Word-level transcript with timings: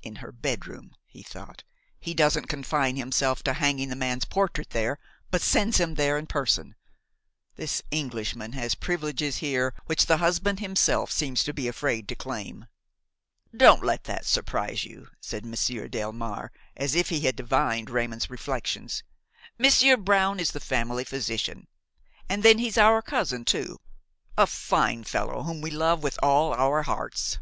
"In 0.00 0.16
her 0.24 0.32
bedroom!" 0.32 0.96
he 1.04 1.22
thought. 1.22 1.64
"He 2.00 2.14
doesn't 2.14 2.46
confine 2.46 2.96
himself 2.96 3.42
to 3.42 3.52
hanging 3.52 3.90
the 3.90 3.94
man's 3.94 4.24
portrait 4.24 4.70
there, 4.70 4.98
but 5.30 5.42
sends 5.42 5.76
him 5.76 5.96
there 5.96 6.16
in 6.16 6.26
person. 6.28 6.76
This 7.56 7.82
Englishman 7.90 8.52
has 8.54 8.74
privileges 8.74 9.36
here 9.44 9.74
which 9.84 10.06
the 10.06 10.16
husband 10.16 10.60
himself 10.60 11.12
seems 11.12 11.44
to 11.44 11.52
be 11.52 11.68
afraid 11.68 12.08
to 12.08 12.14
claim." 12.16 12.68
"Don't 13.54 13.84
let 13.84 14.04
that 14.04 14.24
surprise 14.24 14.86
you," 14.86 15.08
said 15.20 15.44
Monsieur 15.44 15.88
Delmare, 15.88 16.48
as 16.74 16.94
if 16.94 17.10
he 17.10 17.20
had 17.20 17.36
divined 17.36 17.90
Raymon's 17.90 18.30
reflections; 18.30 19.02
"Monsieur 19.58 19.98
Brown 19.98 20.40
is 20.40 20.52
the 20.52 20.58
family 20.58 21.04
physician; 21.04 21.66
and 22.30 22.42
then 22.42 22.56
he's 22.60 22.78
our 22.78 23.02
cousin 23.02 23.44
too, 23.44 23.78
a 24.38 24.46
fine 24.46 25.04
fellow 25.04 25.42
whom 25.42 25.60
we 25.60 25.70
love 25.70 26.02
with 26.02 26.18
all 26.22 26.54
our 26.54 26.84
hearts." 26.84 27.40